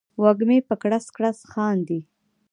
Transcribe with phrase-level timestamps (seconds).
[0.21, 1.99] وږمې په کړس، کړس خاندي